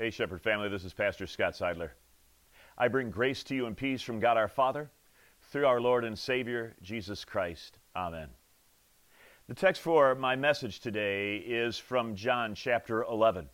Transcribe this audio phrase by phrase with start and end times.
[0.00, 1.90] Hey, Shepherd family, this is Pastor Scott Seidler.
[2.78, 4.90] I bring grace to you and peace from God our Father
[5.50, 7.76] through our Lord and Savior, Jesus Christ.
[7.94, 8.30] Amen.
[9.46, 13.50] The text for my message today is from John chapter 11.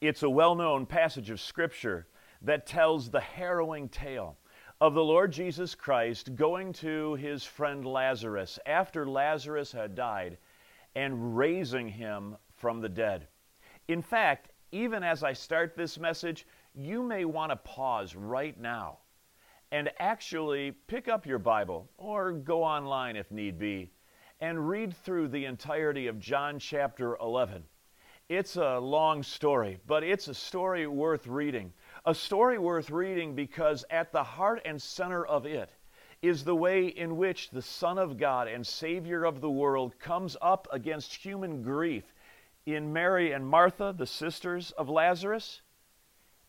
[0.00, 2.08] It's a well known passage of Scripture
[2.42, 4.36] that tells the harrowing tale
[4.80, 10.38] of the Lord Jesus Christ going to his friend Lazarus after Lazarus had died
[10.96, 13.28] and raising him from the dead.
[13.86, 18.98] In fact, even as I start this message, you may want to pause right now
[19.70, 23.90] and actually pick up your Bible or go online if need be
[24.40, 27.64] and read through the entirety of John chapter 11.
[28.28, 31.72] It's a long story, but it's a story worth reading.
[32.04, 35.70] A story worth reading because at the heart and center of it
[36.20, 40.36] is the way in which the Son of God and Savior of the world comes
[40.42, 42.12] up against human grief
[42.74, 45.62] in Mary and Martha, the sisters of Lazarus,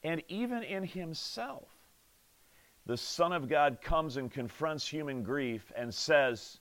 [0.03, 1.69] and even in himself.
[2.85, 6.59] The Son of God comes and confronts human grief and says,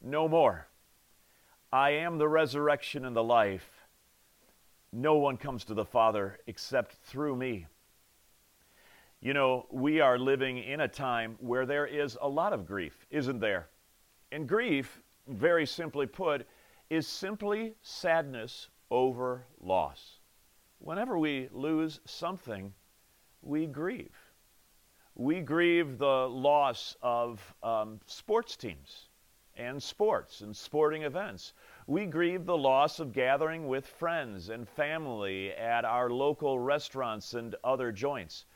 [0.00, 0.68] No more.
[1.72, 3.68] I am the resurrection and the life.
[4.92, 7.66] No one comes to the Father except through me.
[9.20, 13.06] You know, we are living in a time where there is a lot of grief,
[13.10, 13.68] isn't there?
[14.30, 16.46] And grief, very simply put,
[16.88, 20.18] is simply sadness over loss.
[20.78, 22.72] Whenever we lose something,
[23.42, 24.16] we grieve.
[25.14, 29.08] We grieve the loss of um, sports teams
[29.56, 31.52] and sports and sporting events.
[31.88, 37.56] We grieve the loss of gathering with friends and family at our local restaurants and
[37.64, 38.46] other joints.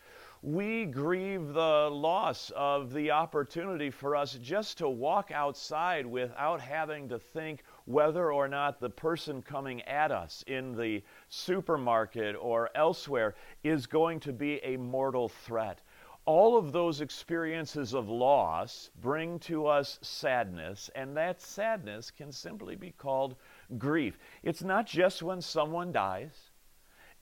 [0.44, 7.08] We grieve the loss of the opportunity for us just to walk outside without having
[7.10, 13.36] to think whether or not the person coming at us in the supermarket or elsewhere
[13.62, 15.80] is going to be a mortal threat.
[16.24, 22.75] All of those experiences of loss bring to us sadness, and that sadness can simply
[22.75, 23.36] be called
[23.78, 24.19] grief.
[24.42, 26.50] It's not just when someone dies.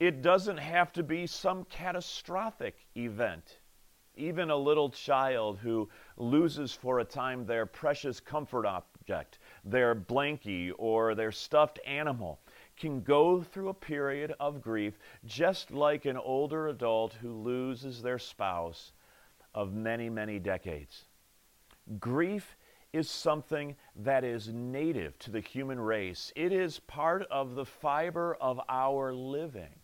[0.01, 3.59] It doesn't have to be some catastrophic event.
[4.17, 10.73] Even a little child who loses for a time their precious comfort object, their blankie
[10.79, 12.41] or their stuffed animal,
[12.79, 18.19] can go through a period of grief just like an older adult who loses their
[18.19, 18.93] spouse
[19.55, 21.05] of many, many decades.
[21.99, 22.57] Grief
[22.95, 26.33] is something that is native to the human race.
[26.35, 29.80] It is part of the fiber of our living.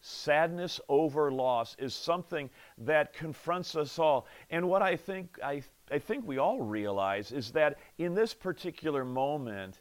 [0.00, 4.26] Sadness over loss is something that confronts us all.
[4.48, 9.04] And what I think, I, I think we all realize is that in this particular
[9.04, 9.80] moment,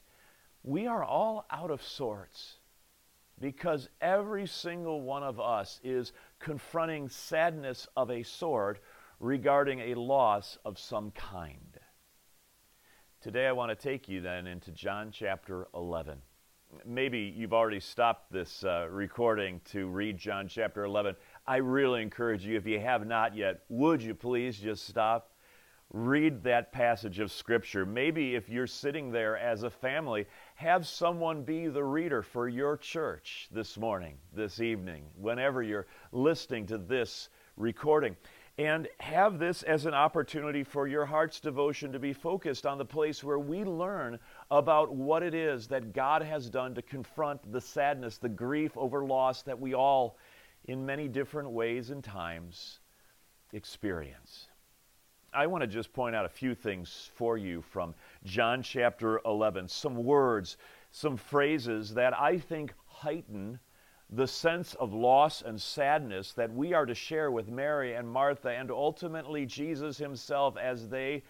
[0.64, 2.58] we are all out of sorts
[3.40, 8.82] because every single one of us is confronting sadness of a sort
[9.22, 11.80] regarding a loss of some kind.
[13.22, 16.22] Today, I want to take you then into John chapter 11
[16.86, 21.16] maybe you've already stopped this uh, recording to read John chapter 11.
[21.48, 25.32] I really encourage you, if you have not yet, would you please just stop?
[25.92, 27.84] Read that passage of Scripture.
[27.86, 32.78] Maybe if you're sitting there as a family, have someone be the reader for your
[32.78, 38.16] church this morning, this evening, whenever you're listening to this recording
[38.60, 42.84] and have this as an opportunity for your heart's devotion to be focused on the
[42.84, 44.20] place where we learn
[44.52, 49.06] about what it is that God has done to confront the sadness, the grief over
[49.06, 50.18] loss that we all,
[50.66, 52.82] in many different ways and times,
[53.54, 54.50] experience.
[55.34, 59.70] I want to just point out a few things for you from John chapter 11,
[59.70, 60.58] some words,
[60.92, 63.58] some phrases that I think heighten
[64.10, 68.50] the sense of loss and sadness that we are to share with Mary and Martha
[68.50, 71.24] and ultimately Jesus himself as they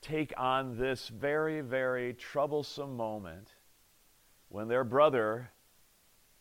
[0.00, 3.50] take on this very, very troublesome moment
[4.48, 5.50] when their brother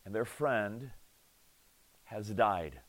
[0.05, 0.91] and their friend
[2.05, 2.79] has died.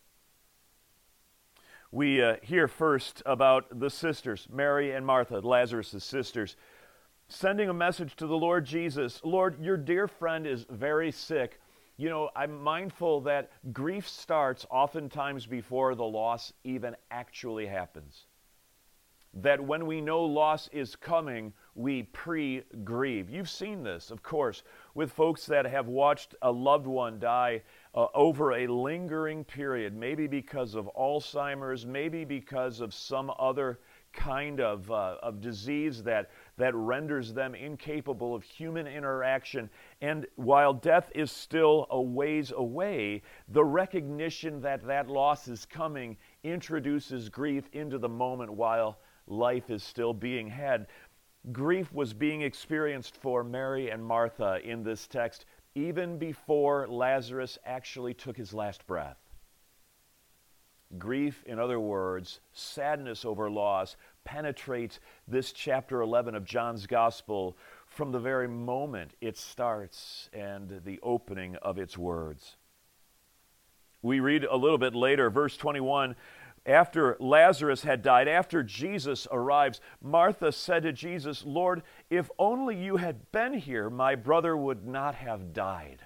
[1.90, 6.56] We uh, hear first about the sisters, Mary and Martha, Lazarus' sisters,
[7.28, 11.58] sending a message to the Lord Jesus Lord, your dear friend is very sick
[11.96, 18.26] you know, I'm mindful that grief starts oftentimes before the loss even actually happens.
[19.32, 23.28] That when we know loss is coming, we pre grieve.
[23.28, 24.62] You've seen this, of course,
[24.94, 27.62] with folks that have watched a loved one die
[27.94, 33.78] uh, over a lingering period, maybe because of Alzheimer's, maybe because of some other
[34.16, 39.68] kind of, uh, of disease that, that renders them incapable of human interaction.
[40.00, 46.16] And while death is still a ways away, the recognition that that loss is coming
[46.44, 50.86] introduces grief into the moment while life is still being had.
[51.52, 55.44] Grief was being experienced for Mary and Martha in this text
[55.76, 59.18] even before Lazarus actually took his last breath.
[60.96, 67.56] Grief, in other words, sadness over loss, penetrates this chapter 11 of John's Gospel
[67.86, 72.56] from the very moment it starts and the opening of its words.
[74.02, 76.14] We read a little bit later, verse 21
[76.66, 82.96] after Lazarus had died, after Jesus arrives, Martha said to Jesus, Lord, if only you
[82.96, 86.04] had been here, my brother would not have died.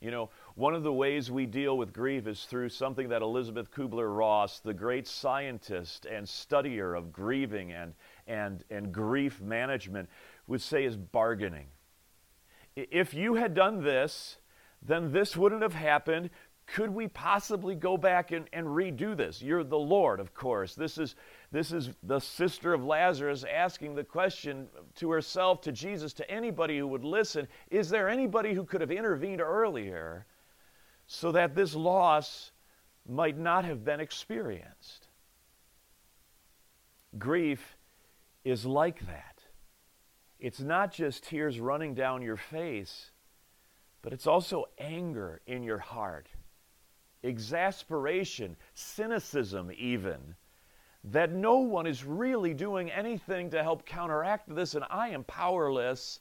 [0.00, 3.70] You know, one of the ways we deal with grief is through something that Elisabeth
[3.70, 7.92] Kubler Ross, the great scientist and studier of grieving and,
[8.26, 10.08] and, and grief management,
[10.46, 11.66] would say is bargaining.
[12.74, 14.38] If you had done this,
[14.80, 16.30] then this wouldn't have happened.
[16.66, 19.42] Could we possibly go back and, and redo this?
[19.42, 20.74] You're the Lord, of course.
[20.74, 21.16] This is,
[21.52, 26.78] this is the sister of Lazarus asking the question to herself, to Jesus, to anybody
[26.78, 30.24] who would listen Is there anybody who could have intervened earlier?
[31.06, 32.52] So that this loss
[33.08, 35.08] might not have been experienced.
[37.18, 37.76] Grief
[38.44, 39.42] is like that.
[40.38, 43.10] It's not just tears running down your face,
[44.02, 46.28] but it's also anger in your heart,
[47.22, 50.36] exasperation, cynicism, even,
[51.04, 56.20] that no one is really doing anything to help counteract this, and I am powerless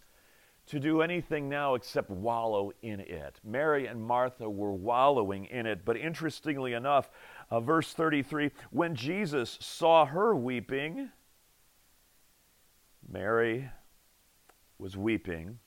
[0.68, 3.40] to do anything now except wallow in it.
[3.44, 5.86] Mary and Martha were wallowing in it.
[5.86, 7.10] But interestingly enough,
[7.52, 11.10] uh, verse 33 when Jesus saw her weeping,
[13.08, 13.70] Mary
[14.80, 15.60] was weeping,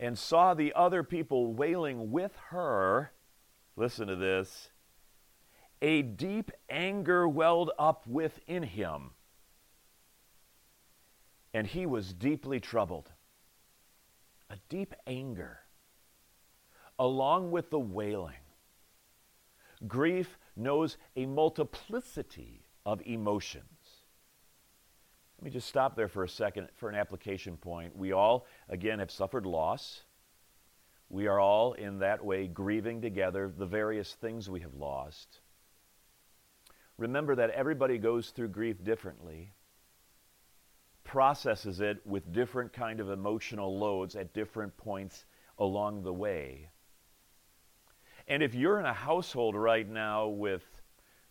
[0.00, 3.12] and saw the other people wailing with her.
[3.76, 4.70] Listen to this.
[5.80, 9.10] A deep anger welled up within him,
[11.54, 13.12] and he was deeply troubled
[14.50, 15.58] a deep anger,
[16.98, 18.34] along with the wailing.
[19.86, 23.64] Grief knows a multiplicity of emotions.
[25.38, 27.94] Let me just stop there for a second for an application point.
[27.94, 30.02] We all, again, have suffered loss.
[31.10, 35.40] We are all, in that way, grieving together the various things we have lost.
[36.96, 39.52] Remember that everybody goes through grief differently
[41.06, 45.24] processes it with different kind of emotional loads at different points
[45.58, 46.68] along the way.
[48.28, 50.64] And if you're in a household right now with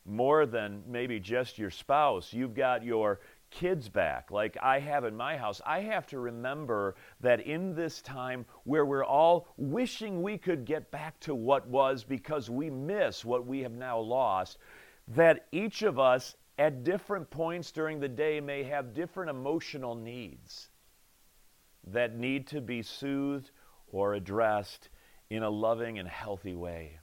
[0.06, 3.20] more than maybe just your spouse, you've got your
[3.52, 8.02] kids back, like I have in my house, I have to remember that in this
[8.02, 13.24] time where we're all wishing we could get back to what was because we miss
[13.24, 14.58] what we have now lost,
[15.10, 20.70] that each of us at different points during the day may have different emotional needs
[21.88, 23.52] that need to be soothed
[23.88, 24.90] or addressed
[25.30, 27.00] in a loving and healthy way.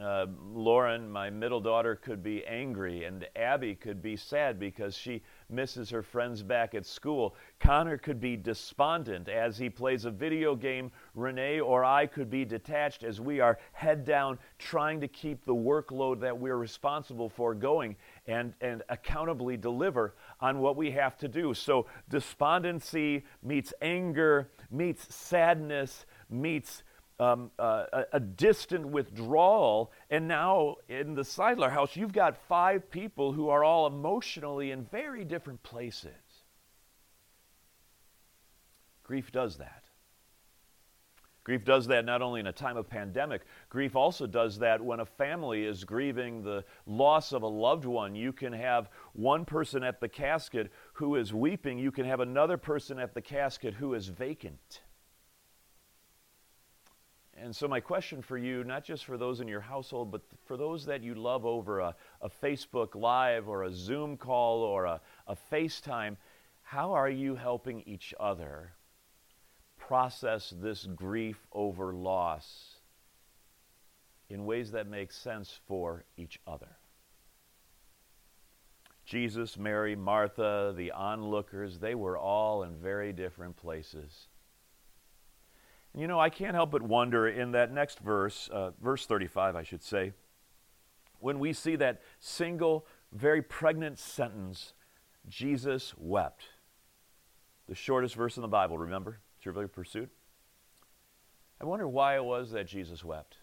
[0.00, 5.22] Uh, Lauren, my middle daughter, could be angry, and Abby could be sad because she
[5.50, 7.34] misses her friends back at school.
[7.58, 10.90] Connor could be despondent as he plays a video game.
[11.14, 15.54] Renee or I could be detached as we are head down trying to keep the
[15.54, 17.94] workload that we're responsible for going
[18.26, 21.52] and, and accountably deliver on what we have to do.
[21.52, 26.84] So, despondency meets anger, meets sadness, meets
[27.20, 29.92] um, uh, a, a, distant withdrawal.
[30.08, 34.84] And now in the Seidler house, you've got five people who are all emotionally in
[34.86, 36.10] very different places.
[39.04, 39.84] Grief does that.
[41.44, 45.00] Grief does that not only in a time of pandemic, grief also does that when
[45.00, 48.14] a family is grieving the loss of a loved one.
[48.14, 52.56] You can have one person at the casket who is weeping, you can have another
[52.56, 54.82] person at the casket who is vacant.
[57.42, 60.58] And so, my question for you, not just for those in your household, but for
[60.58, 65.00] those that you love over a, a Facebook Live or a Zoom call or a,
[65.26, 66.16] a FaceTime,
[66.62, 68.72] how are you helping each other
[69.78, 72.76] process this grief over loss
[74.28, 76.76] in ways that make sense for each other?
[79.06, 84.28] Jesus, Mary, Martha, the onlookers, they were all in very different places.
[85.94, 89.62] You know, I can't help but wonder in that next verse, uh, verse 35, I
[89.64, 90.12] should say,
[91.18, 94.72] when we see that single, very pregnant sentence,
[95.28, 96.44] Jesus wept.
[97.68, 99.20] the shortest verse in the Bible, remember?
[99.40, 100.10] Trivial Pursuit.
[101.60, 103.36] I wonder why it was that Jesus wept.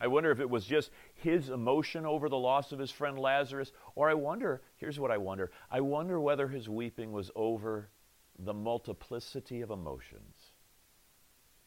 [0.00, 3.72] I wonder if it was just his emotion over the loss of his friend Lazarus,
[3.96, 7.90] or I wonder, here's what I wonder I wonder whether his weeping was over
[8.38, 10.52] the multiplicity of emotions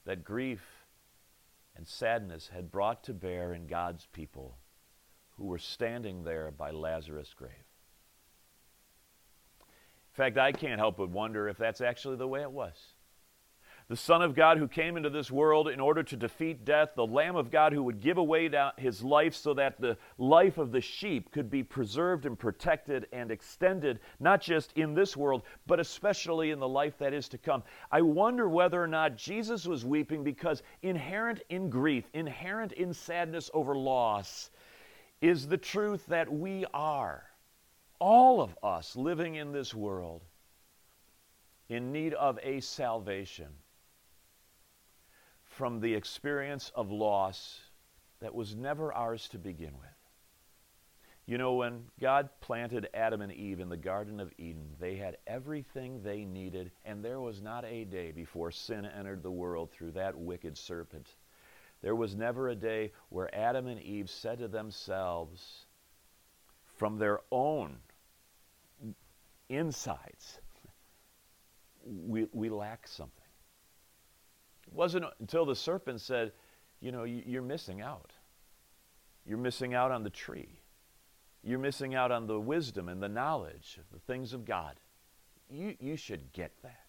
[0.05, 0.61] that grief
[1.75, 4.57] and sadness had brought to bear in God's people
[5.37, 7.51] who were standing there by Lazarus' grave.
[9.59, 12.75] In fact, I can't help but wonder if that's actually the way it was
[13.91, 17.05] the Son of God who came into this world in order to defeat death, the
[17.05, 20.79] Lamb of God who would give away his life so that the life of the
[20.79, 26.51] sheep could be preserved and protected and extended, not just in this world, but especially
[26.51, 27.63] in the life that is to come.
[27.91, 33.51] I wonder whether or not Jesus was weeping because inherent in grief, inherent in sadness
[33.53, 34.51] over loss,
[35.19, 37.25] is the truth that we are,
[37.99, 40.21] all of us living in this world,
[41.67, 43.47] in need of a salvation
[45.61, 47.59] from the experience of loss
[48.19, 49.89] that was never ours to begin with.
[51.27, 55.17] You know, when God planted Adam and Eve in the Garden of Eden, they had
[55.27, 59.91] everything they needed, and there was not a day before sin entered the world through
[59.91, 61.07] that wicked serpent.
[61.83, 65.67] There was never a day where Adam and Eve said to themselves,
[66.73, 67.77] from their own
[69.47, 70.39] insides,
[71.85, 73.20] we, we lack something.
[74.71, 76.31] It wasn't until the serpent said,
[76.79, 78.11] You know, you're missing out.
[79.25, 80.61] You're missing out on the tree.
[81.43, 84.75] You're missing out on the wisdom and the knowledge of the things of God.
[85.49, 86.85] You, you should get that.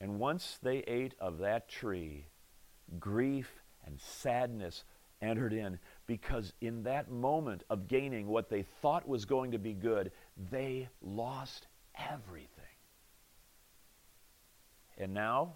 [0.00, 2.26] And once they ate of that tree,
[2.98, 3.50] grief
[3.84, 4.84] and sadness
[5.20, 9.74] entered in because in that moment of gaining what they thought was going to be
[9.74, 10.12] good,
[10.50, 12.59] they lost everything.
[15.00, 15.54] And now,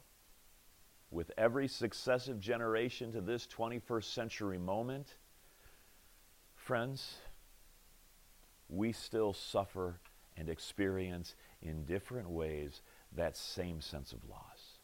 [1.11, 5.19] with every successive generation to this 21st century moment,
[6.57, 7.17] friends,
[8.71, 10.01] we still suffer
[10.39, 12.81] and experience in different ways
[13.13, 14.79] that same sense of loss.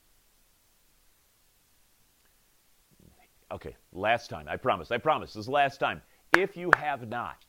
[3.50, 4.46] Okay, last time.
[4.46, 4.92] I promise.
[4.92, 5.32] I promise.
[5.32, 6.02] This last time.
[6.36, 7.42] If you have not,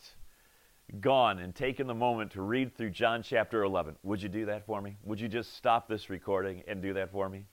[1.00, 4.66] gone and taken the moment to read through John chapter 11, would you do that
[4.66, 4.98] for me?
[5.04, 7.46] Would you just stop this recording and do that for me?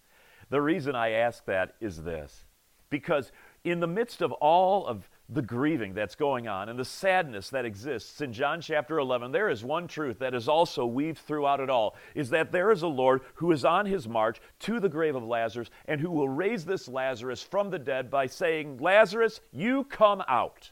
[0.50, 2.44] The reason I ask that is this
[2.90, 3.32] because
[3.64, 7.66] in the midst of all of the grieving that's going on and the sadness that
[7.66, 11.68] exists in John chapter 11, there is one truth that is also weaved throughout it
[11.68, 15.14] all is that there is a Lord who is on his march to the grave
[15.14, 19.84] of Lazarus and who will raise this Lazarus from the dead by saying, Lazarus, you
[19.84, 20.70] come out.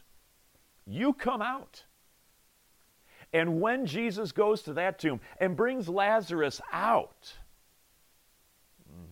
[0.87, 1.83] You come out.
[3.37, 7.33] And when Jesus goes to that tomb and brings Lazarus out,
[8.91, 9.11] hmm,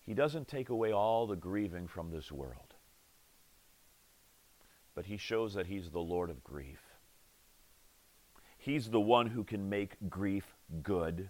[0.00, 2.74] he doesn't take away all the grieving from this world,
[4.96, 6.80] but he shows that he's the Lord of grief.
[8.58, 11.28] He's the one who can make grief good,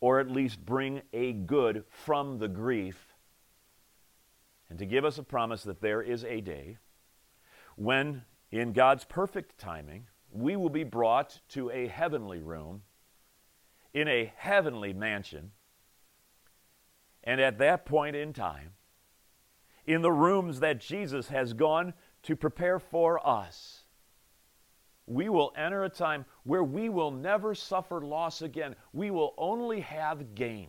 [0.00, 3.12] or at least bring a good from the grief,
[4.70, 6.78] and to give us a promise that there is a day
[7.76, 12.82] when, in God's perfect timing, we will be brought to a heavenly room
[13.94, 15.50] in a heavenly mansion.
[17.24, 18.70] And at that point in time,
[19.86, 23.84] in the rooms that Jesus has gone to prepare for us,
[25.06, 28.76] we will enter a time where we will never suffer loss again.
[28.92, 30.68] We will only have gain.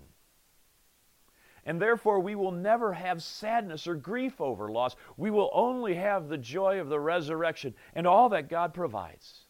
[1.65, 4.97] And therefore, we will never have sadness or grief over loss.
[5.15, 9.45] We will only have the joy of the resurrection and all that God provides.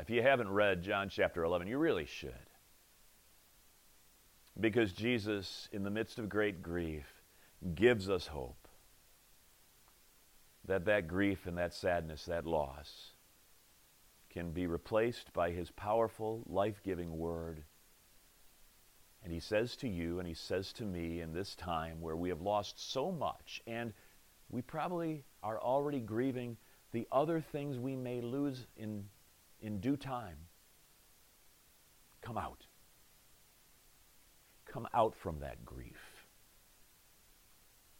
[0.00, 2.32] If you haven't read John chapter 11, you really should.
[4.58, 7.06] Because Jesus, in the midst of great grief,
[7.74, 8.68] gives us hope
[10.64, 13.12] that that grief and that sadness, that loss,
[14.30, 17.64] can be replaced by his powerful, life giving word.
[19.24, 22.28] And he says to you and he says to me in this time where we
[22.28, 23.92] have lost so much, and
[24.48, 26.56] we probably are already grieving
[26.92, 29.04] the other things we may lose in
[29.60, 30.36] in due time,
[32.22, 32.66] come out.
[34.66, 36.26] Come out from that grief.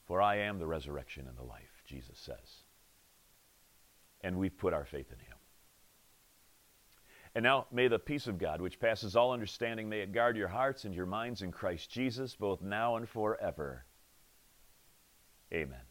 [0.07, 2.65] For I am the resurrection and the life, Jesus says.
[4.23, 5.37] And we've put our faith in him.
[7.35, 10.49] And now may the peace of God, which passes all understanding, may it guard your
[10.49, 13.85] hearts and your minds in Christ Jesus, both now and forever.
[15.53, 15.88] Amen.